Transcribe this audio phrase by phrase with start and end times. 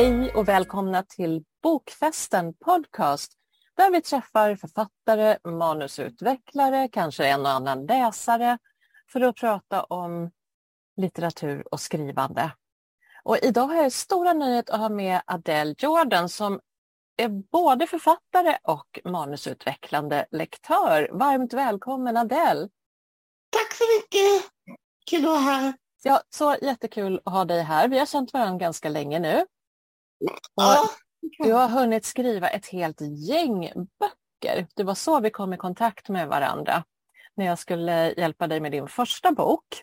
[0.00, 3.32] Hej och välkomna till Bokfesten podcast
[3.76, 8.58] där vi träffar författare, manusutvecklare, kanske en och annan läsare
[9.12, 10.30] för att prata om
[10.96, 12.52] litteratur och skrivande.
[13.24, 16.60] Och idag har jag stora nöjet att ha med Adele Jordan som
[17.16, 21.10] är både författare och manusutvecklande lektör.
[21.12, 22.68] Varmt välkommen Adele!
[23.50, 24.50] Tack så mycket!
[25.06, 25.74] Kul att vara här.
[26.02, 27.88] Ja, så jättekul att ha dig här.
[27.88, 29.44] Vi har känt varandra ganska länge nu.
[30.54, 30.90] Ja,
[31.38, 34.66] Du har hunnit skriva ett helt gäng böcker.
[34.74, 36.84] Det var så vi kom i kontakt med varandra
[37.34, 39.82] när jag skulle hjälpa dig med din första bok.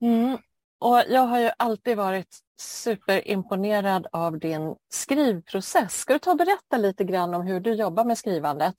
[0.00, 0.38] Mm.
[0.78, 6.00] Och jag har ju alltid varit superimponerad av din skrivprocess.
[6.00, 8.74] Ska du ta och berätta lite grann om hur du jobbar med skrivandet?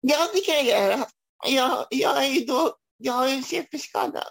[0.00, 1.06] ja det kan jag göra.
[1.46, 4.24] Jag, jag är då, jag har en CP-skada.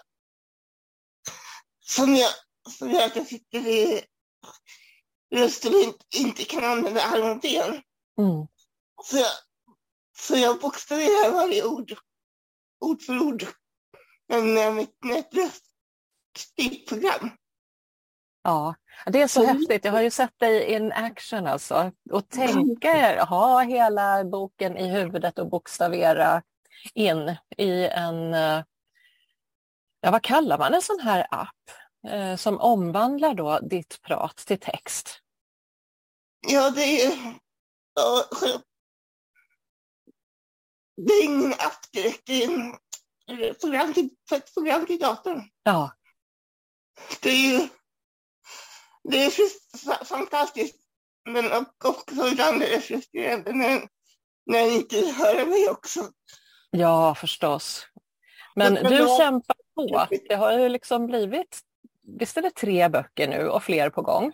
[1.80, 2.30] Som jag,
[2.78, 4.02] som gör att jag sitter i
[5.34, 7.82] rösten och inte, inte kan använda arm och ben.
[8.18, 8.46] Mm.
[9.04, 9.32] Så jag,
[10.16, 11.94] så jag bokstaverar varje ord,
[12.80, 13.44] ord för ord.
[14.28, 15.64] Med mitt nätlöst
[16.88, 17.30] program.
[18.42, 18.74] Ja,
[19.06, 19.56] det är så Mm.
[19.56, 19.84] häftigt.
[19.84, 21.92] Jag har ju sett dig in action alltså.
[22.10, 26.42] Och tänka er, ha hela boken i huvudet och bokstavera
[26.94, 28.64] in i en, eh,
[30.00, 31.70] ja vad kallar man en sån här app
[32.08, 35.20] eh, som omvandlar då ditt prat till text?
[36.48, 37.34] Ja, det är
[41.06, 42.22] det är ingen app direkt.
[42.26, 42.74] Det är en-
[43.42, 45.42] ett program till, ett program till datorn.
[45.62, 45.92] Ja,
[47.22, 47.68] Det är ju...
[49.08, 50.76] Det är fantastiskt.
[51.28, 53.88] Men också ibland är det frustrerande när,
[54.46, 56.10] när jag inte höra mig också.
[56.70, 57.86] ja förstås.
[58.54, 60.06] Men du kämpar på.
[60.28, 61.60] Det har ju liksom blivit,
[62.42, 64.32] det tre böcker nu och fler på gång?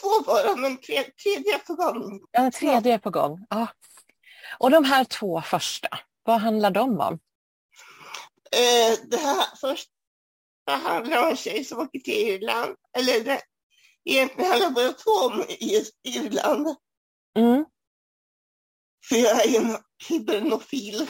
[0.00, 2.20] Två bara, men tre, tredje på gång.
[2.32, 3.46] Ja, den tredje är på gång.
[3.50, 3.68] Ja.
[4.58, 5.88] Och de här två första,
[6.22, 7.18] vad handlar de om?
[8.52, 9.88] Eh, det här först
[10.66, 12.76] det handlar om en tjej som åker till Irland.
[12.98, 13.40] Eller det,
[14.04, 16.76] egentligen handlar bara två om just Irland.
[17.36, 17.64] Mm.
[19.08, 19.76] För jag är en
[20.08, 21.08] hibernofil.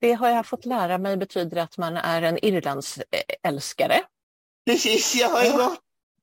[0.00, 4.04] Det har jag fått lära mig betyder att man är en Irlandsälskare.
[4.66, 5.80] Precis, jag har ju varit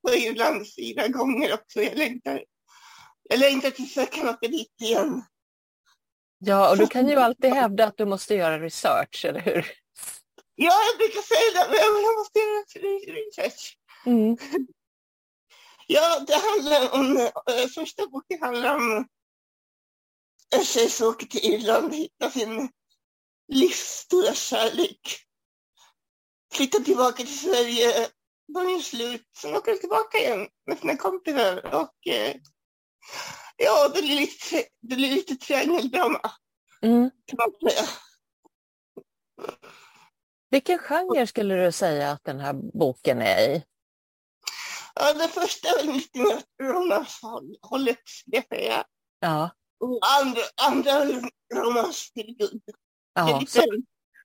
[0.07, 1.81] på Irland fyra gånger också.
[1.81, 2.43] Jag längtar,
[3.29, 5.23] jag längtar tills jag kan åka dit igen.
[6.39, 9.65] Ja, och du kan ju alltid hävda att du måste göra research, eller hur?
[10.55, 13.77] Ja, jag brukar säga det, men jag måste göra research.
[14.05, 14.37] Mm.
[15.87, 19.07] Ja, det handlar om, äh, första boken handlar om
[20.55, 22.69] en tjej som åker till Irland och hittar sin
[23.47, 24.99] livsstora kärlek.
[26.53, 28.09] Flyttar tillbaka till Sverige,
[28.47, 32.35] gör slut, sen åker de tillbaka igen med sina kompisar och eh,
[33.57, 36.31] ja, det blir lite, det blir lite triangeldrama
[36.81, 37.09] Mm.
[37.25, 37.87] kan man säga.
[40.49, 43.63] Vilken genre skulle du säga att den här boken är i?
[44.95, 48.85] Ja, den första är väl lite mer romanshållet, det jag säga.
[49.19, 49.49] Ja,
[49.79, 51.21] Och andra, andra
[51.53, 52.11] romans
[53.17, 53.43] ja.
[53.47, 53.61] Så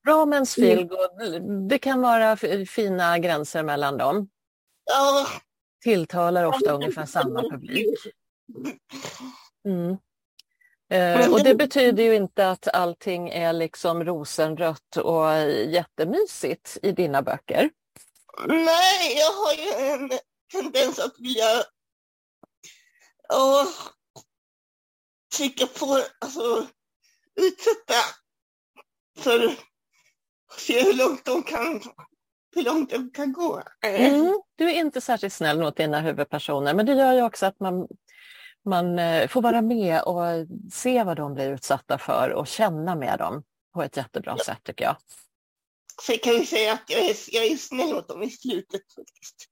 [0.07, 2.37] romance feelgood, det kan vara
[2.67, 4.29] fina gränser mellan dem.
[4.85, 5.27] Ja,
[5.83, 7.99] Tilltalar ofta ungefär samma publik.
[9.69, 9.97] Mm.
[10.91, 17.23] Eh, och det betyder ju inte att allting är liksom rosenrött och jättemysigt i dina
[17.23, 17.71] böcker.
[18.47, 20.11] Nej, jag har ju en
[20.53, 21.65] tendens att vilja
[23.29, 23.67] ja,
[25.37, 26.67] trycka på, alltså
[27.41, 27.95] utsätta
[29.19, 29.57] för
[30.59, 31.83] se hur långt de kan,
[32.55, 33.63] hur långt de kan gå.
[33.81, 34.41] Mm.
[34.57, 37.89] Du är inte särskilt snäll mot dina huvudpersoner men det gör ju också att man,
[38.65, 40.23] man eh, får vara med och
[40.73, 43.43] se vad de blir utsatta för och känna med dem
[43.75, 44.97] på ett jättebra sätt tycker jag.
[46.03, 48.93] Så jag kan ju säga att jag är, jag är snäll mot dem i slutet
[48.97, 49.49] faktiskt.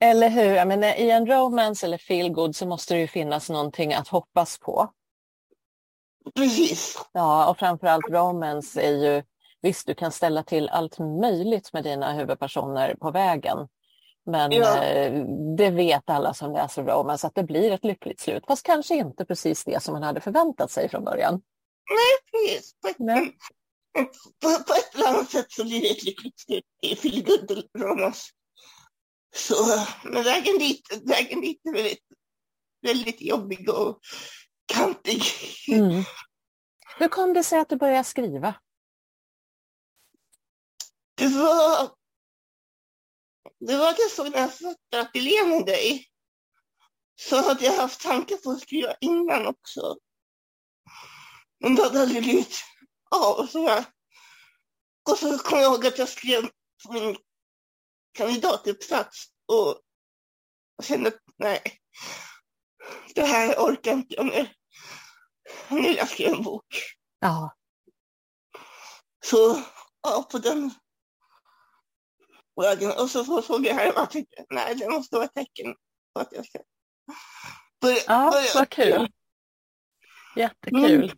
[0.00, 0.54] Eller hur?
[0.54, 4.58] Jag menar, I en romance eller feelgood så måste det ju finnas någonting att hoppas
[4.58, 4.92] på.
[6.34, 6.98] Precis.
[7.12, 9.22] Ja, och framförallt romance är ju,
[9.62, 13.68] visst du kan ställa till allt möjligt med dina huvudpersoner på vägen.
[14.26, 14.82] Men Ja.
[14.84, 15.24] eh,
[15.56, 18.44] det vet alla som läser romance att det blir ett lyckligt slut.
[18.46, 21.40] Fast kanske inte precis det som man hade förväntat sig från början.
[22.32, 22.72] Precis.
[22.82, 23.36] På, ett, Nej.
[24.42, 28.30] på, på ett eller annat sätt så blir det ett lyckligt slut i feelgood romance.
[29.36, 29.54] Så,
[30.04, 32.04] men vägen dit, vägen dit är väldigt,
[32.82, 33.98] väldigt jobbig och
[34.68, 35.22] kantig.
[35.68, 36.04] Mm.
[36.98, 38.54] Hur kom det sig att du började skriva?
[41.14, 41.90] Det var...
[43.60, 46.08] det var det så när jag fattade ateljén med dig
[47.20, 49.98] så hade jag haft tankar på att skriva innan också.
[51.60, 52.56] Men det hade aldrig blivit
[53.10, 53.46] av.
[53.46, 53.84] Så jag,
[55.10, 56.50] och så kom jag ihåg att jag skrev
[56.86, 57.16] på min
[58.12, 59.80] kandidatuppsats och
[60.82, 61.62] kände att nej,
[63.14, 64.52] det här orkar inte jag mer.
[65.68, 66.66] Nu jag skriva en bok.
[67.20, 67.54] Ja.
[69.24, 69.62] Så
[70.02, 70.70] ja, på den
[72.62, 72.92] vägen.
[72.98, 75.74] Och så såg jag här och jag tänkte nej, det måste vara ett tecken
[76.14, 76.58] på att jag ska
[77.80, 77.96] börja.
[78.06, 78.50] Ja, börja.
[78.54, 79.08] vad kul.
[80.36, 81.12] Jättekul.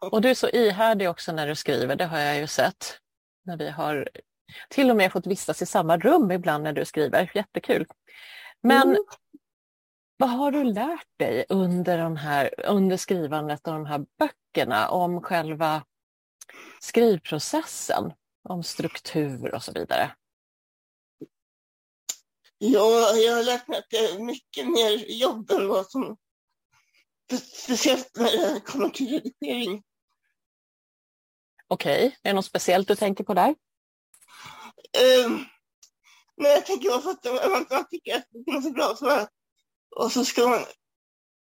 [0.00, 2.98] Och du är så ihärdig också när du skriver, det har jag ju sett.
[3.44, 4.08] När vi har
[4.68, 7.30] till och med fått vistas i samma rum ibland när du skriver.
[7.34, 7.86] Jättekul.
[8.62, 9.04] Men Mm.
[10.16, 15.20] Vad har du lärt dig under, de här, under skrivandet av de här böckerna om
[15.22, 15.84] själva
[16.80, 18.12] skrivprocessen?
[18.48, 20.16] Om struktur och så vidare.
[22.58, 26.16] Ja, jag har lärt mig att det är mycket mer jobb än vad som...
[27.52, 29.82] Speciellt när det kommer till redigering.
[31.68, 33.54] Okej, är det något speciellt du tänker på där?
[35.24, 35.44] Um,
[36.36, 39.08] men jag tänker bara för att man, man tycker att det är så bra så
[39.08, 39.28] här,
[39.96, 40.64] och så ska man...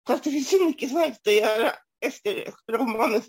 [0.06, 3.22] För att det finns så mycket som helst att göra efter romanen.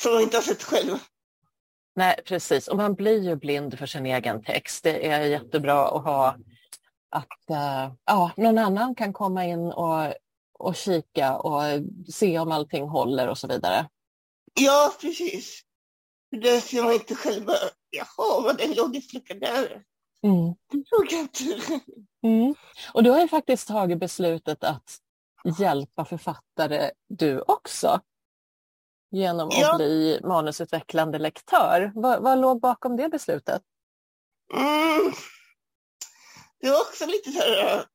[0.00, 0.98] Som man inte har sett själv.
[1.96, 2.68] Nej, precis.
[2.68, 4.82] Och man blir ju blind för sin egen text.
[4.82, 6.36] Det är jättebra att ha
[7.10, 10.14] att eh, ja, någon annan kan komma in och,
[10.58, 11.62] och kika och
[12.12, 13.88] se om allting håller och så vidare.
[14.54, 15.62] Ja, precis.
[16.30, 17.46] Det ser man inte själv.
[17.90, 19.82] Jaha, vad den logisk lucka där.
[20.22, 20.54] Mm.
[20.72, 21.80] Det jag inte.
[22.22, 22.54] Mm.
[22.94, 24.98] Och du har ju faktiskt tagit beslutet att
[25.58, 28.00] hjälpa författare du också.
[29.10, 29.76] Genom att Ja.
[29.76, 31.92] bli manusutvecklande lektör.
[31.94, 33.62] Vad, vad låg bakom det beslutet?
[34.54, 35.12] Mm.
[36.60, 37.86] Det var också lite så här...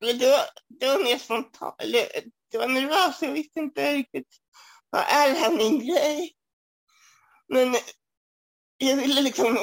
[0.00, 1.74] Det var, det var mer spontant.
[2.50, 3.22] Det var nervöst.
[3.22, 4.36] Jag visste inte riktigt.
[4.90, 6.32] Vad är det här min grej?
[7.48, 7.74] Men
[8.78, 9.58] jag ville liksom...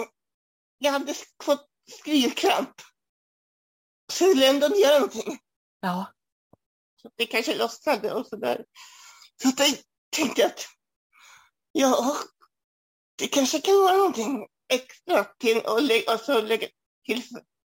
[0.77, 1.13] Jag hade
[1.43, 2.81] fått skrivkramp.
[4.11, 5.39] Så ville ändå göra någonting.
[5.79, 6.13] Ja,
[7.01, 8.65] Så det kanske lossnade och sådär.
[9.41, 9.77] Så att jag
[10.15, 10.65] tänkte att
[11.71, 12.17] ja,
[13.15, 16.67] det kanske kan vara någonting extra till att lägga, alltså lägga
[17.05, 17.23] till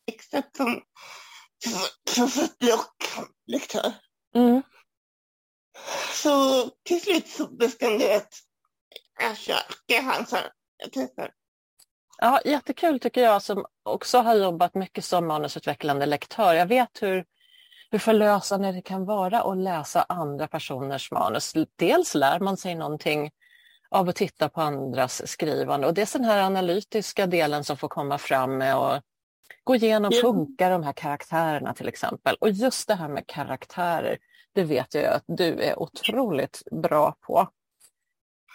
[0.07, 0.83] extra som
[2.11, 3.95] som för blocklektör.
[4.35, 4.63] mm.
[6.15, 8.35] Så till slut så bestämde jag att
[9.21, 10.39] jag kör det han sa.
[10.77, 11.35] Jag testar.
[12.23, 16.55] Ja, jättekul tycker jag som också har jobbat mycket som manusutvecklande lektör.
[16.55, 17.25] Jag vet hur,
[17.91, 21.53] hur förlösande det kan vara att läsa andra personers manus.
[21.77, 23.31] Dels lär man sig någonting
[23.91, 27.89] av att titta på andras skrivande och det är den här analytiska delen som får
[27.89, 29.03] komma fram med och
[29.65, 30.21] gå igenom, Ja.
[30.23, 32.37] funkar de här karaktärerna till exempel.
[32.41, 34.19] Och just det här med karaktärer,
[34.55, 37.49] det vet jag att du är otroligt bra på.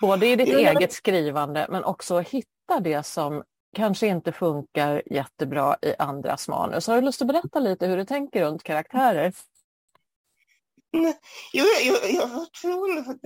[0.02, 0.58] Både i ditt Ja.
[0.60, 3.44] eget skrivande men också att hitta det som
[3.76, 6.88] kanske inte funkar jättebra i andras manus.
[6.88, 9.34] Har du lust att berätta lite hur du tänker runt karaktärer?
[10.98, 11.14] Mm.
[11.54, 13.26] Jo, jag, jag var tvungen för att,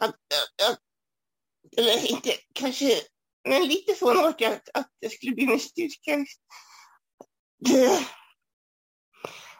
[0.00, 0.78] att, att, att
[1.76, 2.90] eller inte kanske,
[3.48, 6.26] men lite så att, att, att det skulle bli min styrka.
[7.58, 8.06] Det,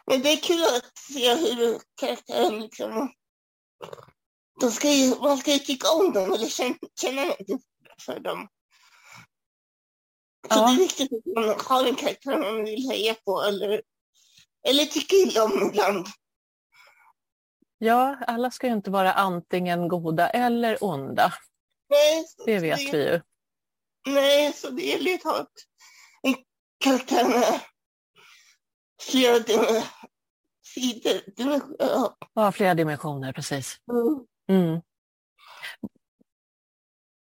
[0.05, 3.13] men det är kul att se hur karaktären liksom,
[4.61, 7.61] de ska ju, man ska ju tycka om dem eller känna, känna någonting
[8.05, 8.47] för dem.
[10.47, 10.67] Så Ja.
[10.67, 13.81] det är viktigt att man har en karaktär man vill heja på eller,
[14.67, 16.07] eller tycka illa om ibland.
[17.77, 21.33] Ja, alla ska ju inte vara antingen goda eller onda.
[21.89, 23.21] Nej, Det vet vi ju.
[24.07, 25.47] Nej, så det gäller att ha ett,
[26.21, 26.35] en
[26.83, 27.59] karaktär med
[29.01, 29.83] flera dimensioner.
[31.79, 32.17] Ja.
[32.33, 33.77] Ja, flera dimensioner, precis.
[34.49, 34.81] Mm.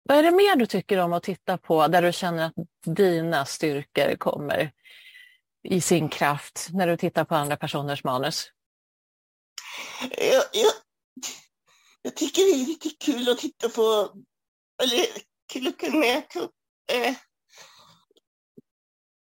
[0.07, 2.53] Vad är det mer du tycker om att titta på där du känner att
[2.85, 4.71] dina styrkor kommer
[5.63, 8.51] i sin kraft när du tittar på andra personers manus?
[10.11, 10.71] Jag, jag,
[12.01, 14.13] jag tycker det är lite kul att titta på,
[14.83, 15.05] eller
[15.53, 16.55] kul att kunna ta upp
[16.91, 17.15] eh,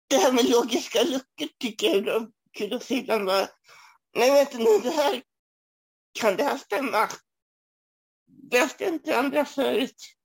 [0.08, 3.48] det här med logiska luckor tycker jag är kul att se ibland bara,
[4.16, 5.22] nej vänta nu, det här,
[6.20, 7.08] kan det här stämma?
[8.52, 10.16] Läste inte andra förut?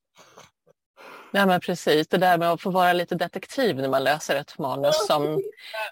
[1.32, 2.08] Ja, men precis.
[2.08, 5.42] Det där med att få vara lite detektiv när man läser ett manus som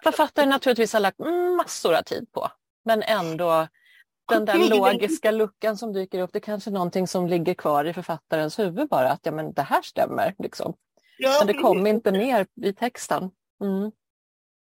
[0.03, 1.19] författaren naturligtvis har lagt
[1.58, 2.51] massor av tid på.
[2.86, 3.67] Men ändå
[4.29, 7.86] den där logiska luckan som dyker upp, det är kanske är någonting som ligger kvar
[7.86, 10.36] i författarens huvud bara, att ja men det här stämmer.
[10.39, 10.74] Liksom.
[11.39, 13.31] Men det kom inte ner i texten.
[13.63, 13.91] Mm.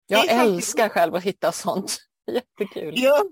[0.07, 1.97] Jag älskar själv att hitta sånt.
[2.31, 2.93] Jättekul.
[2.95, 3.23] Ja,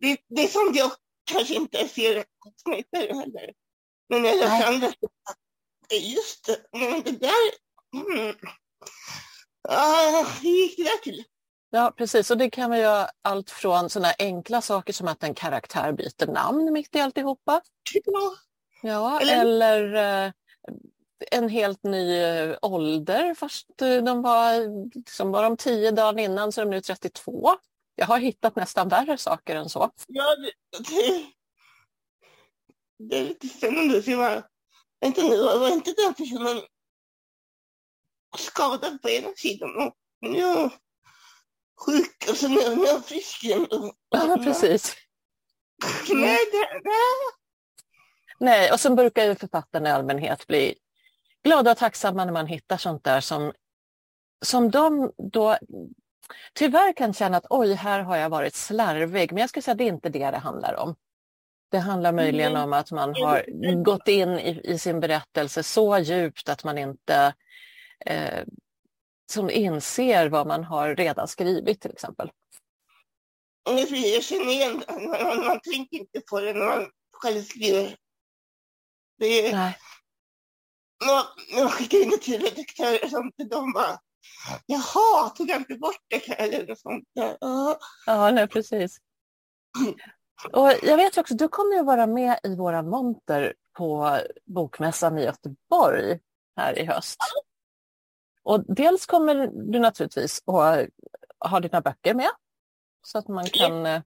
[0.00, 0.90] det, det är sånt jag
[1.24, 2.24] kanske inte ser
[2.64, 3.52] själv heller.
[4.08, 4.92] Men jag har andra
[5.96, 6.58] just det,
[7.04, 7.50] det där,
[7.94, 8.36] mm.
[9.68, 11.24] ah, hur gick det där till?
[11.70, 12.30] Ja, precis.
[12.30, 16.26] Och det kan vara göra allt från sådana enkla saker som att en karaktär byter
[16.26, 17.60] namn mitt i alltihopa.
[18.04, 18.32] Ja.
[18.82, 19.94] Ja, eller, eller
[20.26, 20.32] eh,
[21.30, 23.34] en helt ny eh, ålder.
[23.34, 24.52] Först eh, de var,
[24.94, 27.56] liksom var de tio dagar innan så är de nu 32.
[27.94, 29.90] Jag har hittat nästan värre saker än så.
[30.08, 31.24] Ja, det, det,
[32.98, 34.02] det är lite spännande.
[34.02, 34.42] För
[35.02, 36.62] var, inte, var inte den personen
[38.38, 40.70] skadad på ena sidan och nu är
[41.86, 43.66] sjuk och så nu är jag frisk igen.
[44.08, 44.96] Ja, precis.
[46.08, 46.90] Nej, det, det.
[48.38, 50.74] Nej, och så brukar ju författarna i allmänhet bli
[51.44, 53.52] glada och tacksamma när man hittar sånt där som,
[54.44, 55.58] som de då
[56.54, 59.32] tyvärr kan känna att oj, här har jag varit slarvig.
[59.32, 60.94] Men jag skulle säga att det är inte det det handlar om.
[61.72, 66.48] Det handlar möjligen om att man har gått in i, i sin berättelse så djupt
[66.48, 67.34] att man inte
[68.06, 68.44] eh,
[69.32, 72.30] som inser vad man har redan skrivit till exempel.
[73.64, 74.82] Jag känner igen.
[74.88, 77.96] Man, man tänker inte på det när man själv skriver.
[79.18, 79.78] Det är, Nej.
[81.54, 83.98] när man skickar in det till redaktörer som de bara
[84.66, 87.04] Jaha, tog jag inte bort det eller något sånt.
[87.12, 87.78] Ja.
[88.06, 88.98] Ja, nej, precis.
[90.52, 95.24] Och jag vet också, du kommer att vara med i våra monter på Bokmässan i
[95.24, 96.18] Göteborg
[96.56, 97.18] här i höst.
[98.42, 99.34] Och dels kommer
[99.72, 100.88] du naturligtvis att
[101.50, 102.30] ha dina böcker med
[103.02, 104.02] så att man kan eh,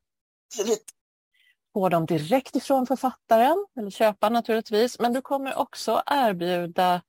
[1.73, 4.99] få dem direkt ifrån författaren eller köpa naturligtvis.
[4.99, 7.03] Men du kommer också erbjuda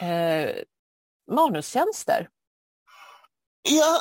[0.00, 0.56] eh,
[1.30, 2.28] manustjänster.
[3.62, 4.00] Ja,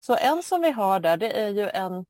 [0.00, 2.06] Så en som vi har där det är ju en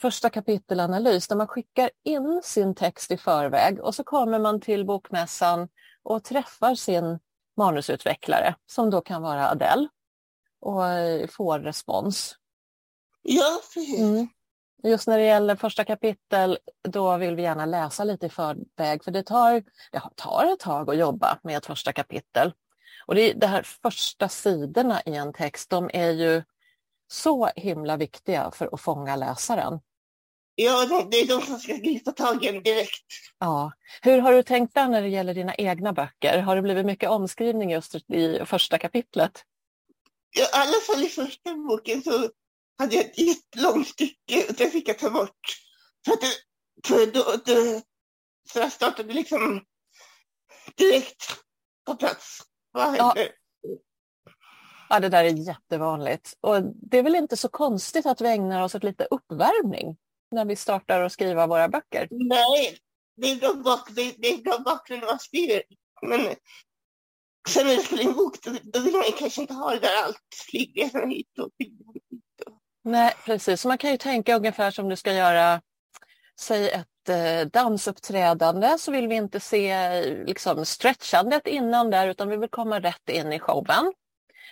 [0.00, 4.86] första kapitelanalys där man skickar in sin text i förväg och så kommer man till
[4.86, 5.68] bokmässan
[6.02, 7.18] och träffar sin
[7.56, 9.88] manusutvecklare som då kan vara Adele
[10.60, 12.36] och eh, får respons.
[13.22, 14.00] ja, precis.
[14.00, 14.28] Mm.
[14.82, 19.10] Just när det gäller första kapitel då vill vi gärna läsa lite i förväg för
[19.10, 19.62] det tar,
[19.92, 22.52] det tar ett tag att jobba med ett första kapitel.
[23.06, 26.42] Och det, det här första sidorna i en text de är ju
[27.10, 29.80] så himla viktiga för att fånga läsaren.
[30.60, 33.04] Ja, det- är de som ska gripa tag i en direkt.
[33.38, 33.72] Ja.
[34.02, 36.38] Hur har du tänkt där när det gäller dina egna böcker?
[36.38, 39.44] Har det blivit mycket omskrivning just i första kapitlet?
[40.36, 42.30] Ja, I alla fall i första boken så
[42.78, 45.40] hade jag ett jättelångt stycke och det fick jag ta bort.
[46.04, 46.32] För att det,
[46.88, 47.82] för då, det,
[48.52, 49.64] så jag startade liksom
[50.76, 51.36] direkt
[51.86, 52.38] på plats.
[52.72, 53.04] Vad Ja.
[53.16, 53.32] händer?
[54.88, 56.34] Ja, det där är jättevanligt.
[56.40, 59.96] Och det är väl inte så konstigt att vi ägnar oss åt lite uppvärmning
[60.30, 62.08] när vi startar att skriva våra böcker.
[62.10, 62.78] Nej,
[63.16, 65.62] det är de bak, det, det är de bakgrunden man skriver.
[66.02, 66.20] Men
[67.48, 69.80] sen när det spelar in bok då, då vill man ju kanske inte ha det
[69.80, 70.18] där allt.
[70.50, 71.72] Flygresorna hit och hit.
[72.84, 73.60] Nej, precis.
[73.60, 75.60] Så man kan ju tänka ungefär som du ska göra,
[76.40, 82.36] säg ett eh, dansuppträdande så vill vi inte se liksom, stretchandet innan där utan vi
[82.36, 83.92] vill komma rätt in i showen.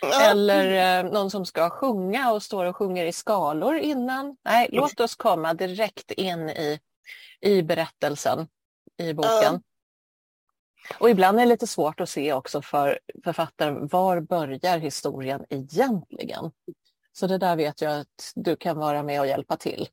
[0.02, 4.36] Eller eh, någon som ska sjunga och står och sjunger i skalor innan.
[4.44, 6.80] Nej, låt oss komma direkt in i,
[7.40, 8.48] i berättelsen
[8.96, 9.62] i boken.
[10.98, 16.50] Och ibland är det lite svårt att se också för författaren, var börjar historien egentligen?
[17.12, 19.88] Så det där vet jag att du kan vara med och hjälpa till.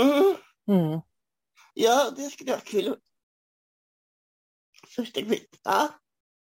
[0.00, 0.36] Mm,
[0.68, 1.00] Mm.
[1.74, 2.96] ja, det skulle vara kul.
[4.96, 5.60] Första kapitlet.
[5.64, 5.88] Ja.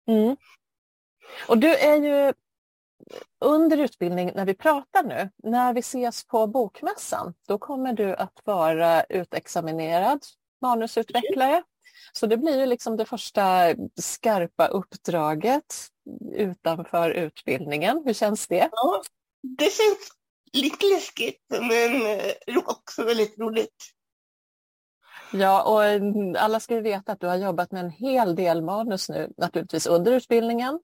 [0.08, 0.38] Mm.
[1.48, 2.34] Och du är ju
[3.46, 8.42] under utbildning när vi pratar nu, när vi ses på Bokmässan, då kommer du att
[8.44, 10.20] vara utexaminerad
[10.62, 11.64] manusutvecklare.
[12.12, 15.88] Så det blir ju liksom det första skarpa uppdraget
[16.34, 18.04] utanför utbildningen.
[18.06, 18.70] Hur känns det?
[18.72, 19.02] ja,
[19.42, 20.12] det känns
[20.54, 23.76] lite läskigt men eh, också väldigt roligt.
[25.34, 28.62] Ja, och mm, alla ska ju veta att du har jobbat med en hel del
[28.62, 30.80] manus nu, naturligtvis under utbildningen.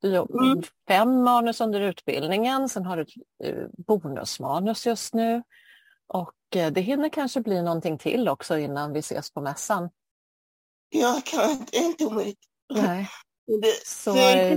[0.00, 0.62] Du jobbar Mm.
[0.88, 3.08] fem manus under utbildningen, sen har du ett
[3.44, 5.42] eh, bonusmanus just nu.
[6.06, 9.90] Och eh, det hinner kanske bli någonting till också innan vi ses på mässan.
[10.94, 12.38] Inte, det är inte omöjligt.
[12.74, 13.08] Nej.
[13.46, 14.52] Det, Så, det är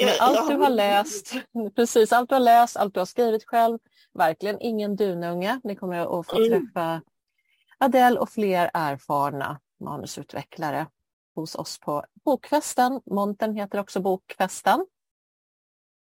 [0.00, 1.32] eh, allt du har läst,
[1.76, 3.78] precis allt du har läst, allt du har skrivit själv,
[4.14, 5.60] verkligen ingen dununge.
[5.64, 6.48] Ni kommer att få Mm.
[6.50, 7.02] träffa
[7.78, 10.86] Adele och fler erfarna manusutvecklare
[11.34, 13.00] hos oss på Bokfesten.
[13.06, 14.86] Monten heter också Bokfesten.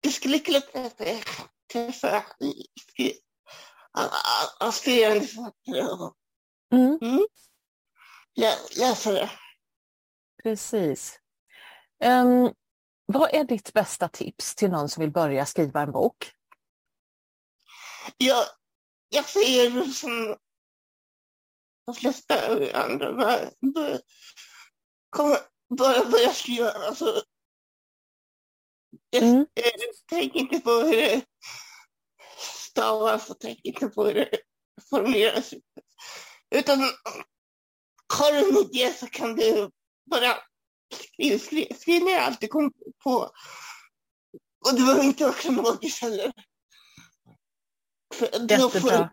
[0.01, 0.61] du skulle kunna
[1.73, 2.25] träffa,
[4.61, 6.11] aspirerande författare
[6.73, 6.99] Mm.
[7.03, 7.27] mm,
[8.77, 9.31] läsare.
[10.43, 11.21] Precis.
[12.01, 12.53] Ehm,
[13.07, 16.33] vad är ditt bästa tips till någon som vill börja skriva en bok?
[18.17, 18.45] Jag,
[19.09, 20.37] jag säger som
[21.87, 22.35] de flesta
[22.85, 23.39] andra,
[25.17, 26.71] bara, bara, kom, börja skriva.
[26.71, 27.23] Alltså,
[29.11, 29.47] jag, Mm.
[29.55, 29.73] jag,
[30.09, 31.25] tänk inte på hur det
[32.39, 34.39] stavas och tänk inte på hur det
[34.91, 35.55] formuleras.
[36.51, 36.79] Utan
[38.15, 39.71] har du en idé så kan du
[40.11, 40.37] bara
[40.93, 42.73] skriva, skriva, skriva ner allt du kommer
[43.05, 43.31] på.
[44.67, 46.33] Och det behöver inte vara kronologiskt heller.
[48.15, 49.11] Får, Jättebra.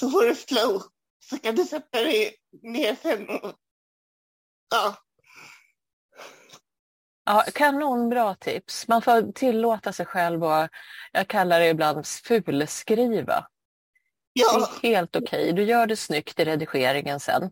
[0.00, 0.82] så får du flow.
[1.24, 3.54] Så kan du sätta dig ner sen och
[4.72, 4.96] ja,
[7.24, 8.88] Ja, kanonbra tips.
[8.88, 10.68] Man får tillåta sig själv och
[11.12, 13.46] jag kallar det ibland fulskriva.
[14.34, 15.52] Det ja, är helt okej.
[15.52, 17.50] Du gör det snyggt i redigeringen sen.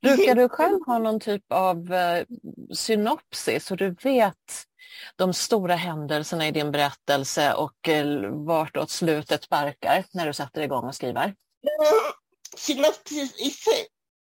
[0.00, 2.24] Brukar du själv ha någon typ av eh,
[2.74, 4.64] synopsis så du vet
[5.16, 8.06] de stora händelserna i din berättelse och eh,
[8.46, 11.34] vartåt slutet barkar när du sätter igång och skriver?
[12.56, 13.86] synopsis i sig.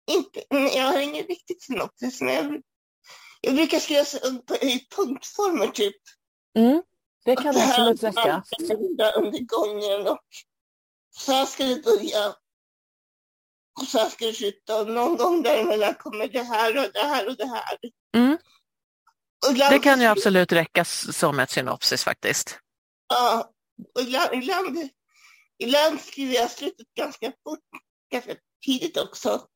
[0.09, 2.61] Inte, jag har ingen riktigt synopsis, men jag,
[3.41, 4.03] jag brukar skriva
[4.61, 5.95] i punktformer typ.
[6.57, 6.83] Mm,
[7.25, 8.43] det kan här absolut räcka.
[9.15, 10.25] under gången och
[11.15, 12.27] så här ska det börja.
[13.81, 17.27] Och så här ska det sluta någon gång däremellan kommer det här och det här
[17.27, 17.77] och det här.
[18.17, 18.37] Mm,
[19.45, 22.59] Och ibland, det kan ju absolut räcka som ett synopsis faktiskt.
[23.09, 23.51] Ja,
[23.95, 24.89] och ibland, ibland,
[25.57, 27.59] ibland skriver jag slutet ganska fort,
[28.11, 28.35] ganska
[28.65, 29.47] tidigt också.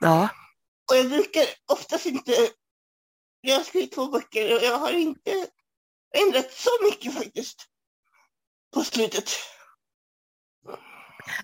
[0.00, 0.28] Ja,
[0.90, 2.32] Och jag brukar oftast inte...
[3.40, 5.46] Jag har skrivit två böcker och jag har inte
[6.26, 7.66] ändrat så mycket faktiskt
[8.74, 9.30] på slutet.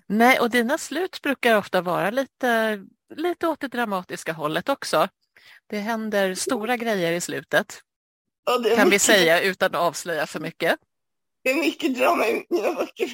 [0.07, 2.83] nej, och dina slut brukar ofta vara lite,
[3.15, 5.07] lite åt det dramatiska hållet också.
[5.67, 7.81] Det händer stora grejer i slutet,
[8.45, 10.79] är kan vi mycket, säga utan att avslöja för mycket.
[11.43, 13.07] det är mycket drama i mina böcker.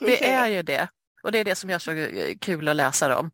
[0.00, 0.88] vi Det är ju det.
[1.22, 3.30] Och det är det som gör så eh, kul att läsa dem.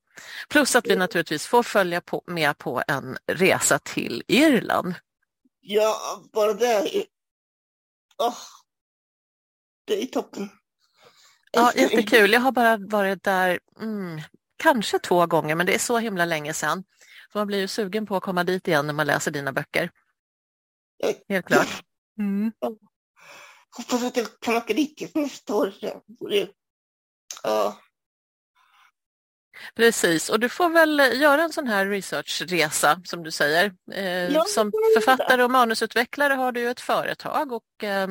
[0.48, 4.94] Plus att vi naturligtvis får följa på, med på en resa till Irland.
[5.60, 5.96] Ja,
[6.32, 7.04] bara det är.
[8.18, 8.36] Åh,
[9.84, 10.50] det är toppen.
[11.52, 12.32] Ja, jättekul.
[12.32, 14.20] Jag har bara varit där mm,
[14.56, 16.84] kanske två gånger, men det är så himla länge sedan.
[17.32, 19.90] Så man blir ju sugen på att komma dit igen när man läser dina böcker.
[21.28, 21.82] Helt klart.
[22.18, 22.52] Mm.
[23.76, 25.74] Hoppas att jag kan åka dit nästa år.
[27.46, 27.78] Ja,
[29.74, 33.72] Precis, och du får väl göra en sån här researchresa som du säger.
[33.92, 38.08] Eh, Ja, som författare och manusutvecklare har du ju ett företag och eh,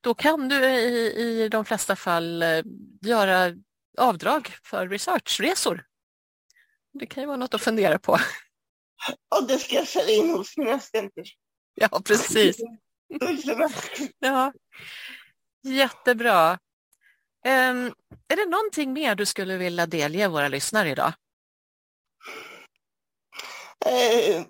[0.00, 1.12] då kan du i,
[1.44, 2.62] i de flesta fall eh,
[3.02, 3.52] göra
[3.98, 5.84] avdrag för researchresor.
[6.92, 8.12] Det kan ju vara något att fundera på.
[9.36, 10.80] och det ska jag sälja in hos mina.
[11.74, 12.56] Ja, precis.
[14.18, 14.52] Ja,
[15.62, 16.58] jättebra.
[17.46, 17.94] Um,
[18.28, 21.12] är det någonting mer du skulle vilja delge våra lyssnare idag?
[23.86, 24.46] Uh,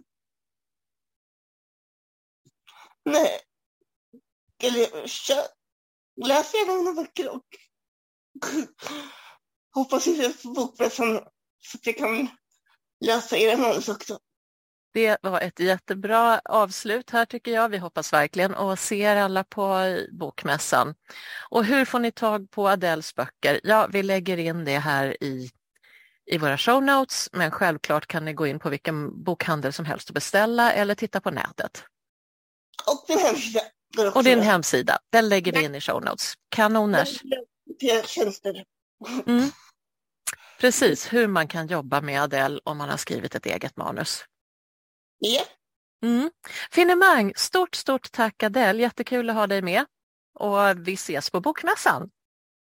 [3.04, 3.40] nej.
[4.62, 5.00] Eller
[6.26, 7.44] läs gärna mina böcker och
[9.74, 11.20] hoppas att jag får bokmässan
[11.58, 12.28] så att jag kan
[13.04, 14.18] läsa era manus också.
[14.98, 17.68] Det var ett jättebra avslut här tycker jag.
[17.68, 20.94] Vi hoppas verkligen och ser alla på bokmässan.
[21.50, 23.60] Och hur får ni tag på Adels böcker?
[23.64, 25.50] Ja, vi lägger in det här i,
[26.26, 30.08] i våra show notes, men självklart kan ni gå in på vilken bokhandel som helst
[30.10, 31.84] och beställa eller titta på nätet.
[32.86, 33.60] Och din hemsida.
[34.14, 36.34] Och din hemsida, den lägger vi in i show notes.
[36.48, 37.22] Kanoners.
[39.26, 39.50] Mm.
[40.60, 44.24] Precis, hur man kan jobba med Adele om man har skrivit ett eget manus.
[45.18, 45.42] Ja,
[46.02, 46.30] Mm.
[46.70, 48.82] Finemang, stort, stort tack Adele.
[48.82, 49.84] Jättekul att ha dig med.
[50.38, 52.10] Och vi ses på Bokmässan.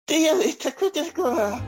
[0.07, 0.51] det gör vi.
[0.51, 1.59] Tack för att jag fick vara.